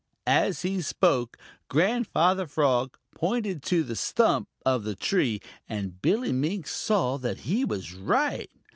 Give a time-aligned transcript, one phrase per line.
[0.25, 1.37] As he spoke,
[1.69, 5.39] Grandfather Frog pointed to the stump of the tree,
[5.69, 8.49] and Billy Mink saw that he was right.